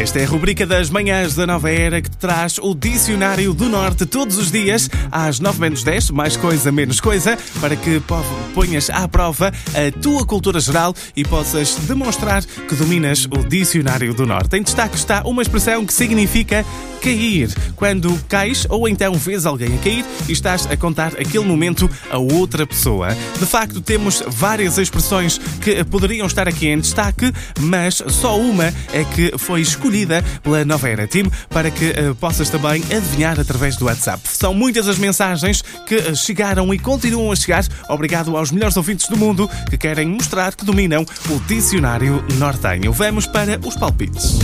[0.00, 4.06] Esta é a rubrica das manhãs da nova era que traz o Dicionário do Norte
[4.06, 8.24] todos os dias, às 9 menos 10, mais coisa, menos coisa, para que po-
[8.54, 14.24] ponhas à prova a tua cultura geral e possas demonstrar que dominas o Dicionário do
[14.26, 14.56] Norte.
[14.56, 16.64] Em destaque está uma expressão que significa
[17.00, 17.48] cair.
[17.74, 22.18] Quando cais ou então vês alguém a cair e estás a contar aquele momento a
[22.18, 23.08] outra pessoa.
[23.38, 29.04] De facto, temos várias expressões que poderiam estar aqui em destaque, mas só uma é
[29.14, 33.86] que foi escolhida pela Nova Era Team para que eh, possas também adivinhar através do
[33.86, 34.22] WhatsApp.
[34.28, 37.64] São muitas as mensagens que eh, chegaram e continuam a chegar.
[37.88, 42.92] Obrigado aos melhores ouvintes do mundo que querem mostrar que dominam o dicionário nortenho.
[42.92, 44.38] Vamos para os palpites.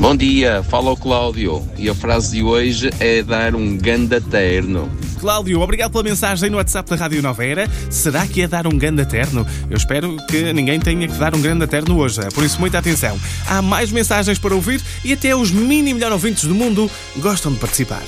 [0.00, 4.90] Bom dia, fala o Cláudio e a frase de hoje é dar um ganda terno.
[5.20, 7.68] Cláudio, obrigado pela mensagem no WhatsApp da Rádio Nova Era.
[7.90, 9.46] Será que é dar um grande terno?
[9.68, 13.20] Eu espero que ninguém tenha que dar um grande terno hoje, por isso muita atenção.
[13.46, 17.58] Há mais mensagens para ouvir e até os mini melhor ouvintes do mundo gostam de
[17.58, 18.02] participar.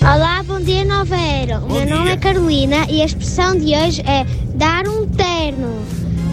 [0.00, 1.58] Olá, bom dia Nova Era.
[1.58, 2.12] O Bom meu nome dia.
[2.14, 5.84] é Carolina e a expressão de hoje é dar um terno.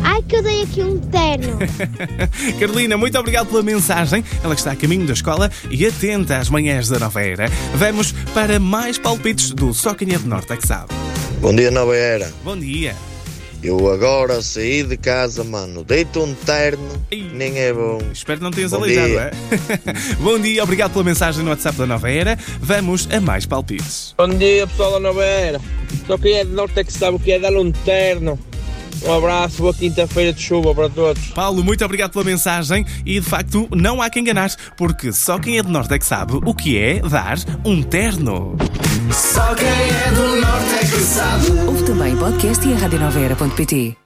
[0.08, 1.58] Ai que eu dei aqui um terno.
[2.60, 4.24] Carolina, muito obrigado pela mensagem.
[4.44, 7.48] Ela que está a caminho da escola e atenta às manhãs da Nova Era.
[7.74, 10.94] Vamos para mais palpites do Só Quem é de Norte é que sabe.
[11.42, 12.32] Bom dia, Nova Era.
[12.44, 12.96] Bom dia.
[13.64, 15.84] Eu agora saí de casa, mano.
[15.84, 17.28] Deito um terno, Ei.
[17.34, 18.00] nem é bom.
[18.14, 19.22] Espero que não tenhas aleijado, dia.
[19.22, 20.14] é?
[20.22, 22.38] Bom dia, obrigado pela mensagem no WhatsApp da Nova Era.
[22.60, 24.14] Vamos a mais palpites.
[24.16, 25.60] Bom dia pessoal da Nova Era.
[26.06, 28.38] Só quem é de norte é que sabe o que é dar um terno.
[29.06, 31.28] Um abraço, boa quinta-feira de chuva para todos.
[31.28, 35.60] Paulo, muito obrigado pela mensagem e de facto não há quem enganar, porque só quem
[35.60, 38.58] é de Norte é que sabe o que é dar um terno.
[39.12, 41.52] Só quem é do norte é que sabe.
[41.68, 44.05] Ouve também podcast e a.